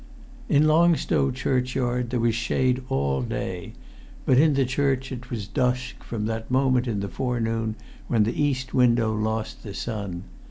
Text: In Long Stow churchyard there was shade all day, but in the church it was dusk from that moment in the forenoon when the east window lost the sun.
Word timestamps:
In 0.49 0.65
Long 0.65 0.95
Stow 0.95 1.29
churchyard 1.29 2.09
there 2.09 2.19
was 2.19 2.33
shade 2.33 2.81
all 2.89 3.21
day, 3.21 3.73
but 4.25 4.39
in 4.39 4.55
the 4.55 4.65
church 4.65 5.11
it 5.11 5.29
was 5.29 5.47
dusk 5.47 6.01
from 6.03 6.25
that 6.25 6.49
moment 6.49 6.87
in 6.87 7.01
the 7.01 7.07
forenoon 7.07 7.75
when 8.07 8.23
the 8.23 8.41
east 8.41 8.73
window 8.73 9.13
lost 9.15 9.61
the 9.61 9.75
sun. 9.75 10.23